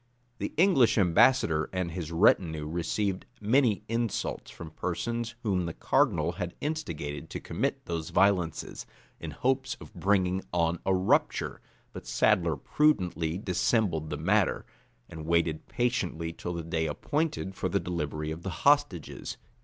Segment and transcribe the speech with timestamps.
[0.39, 6.55] The English ambassador and his retinue received many insults from persons whom the cardinal had
[6.59, 8.87] instigated to commit those violences,
[9.19, 11.61] in hopes of bringing on a rupture;
[11.93, 14.65] but Sadler prudently dissembled the matter,
[15.07, 19.37] and waited patiently till the day appointed for the delivery of the hostages.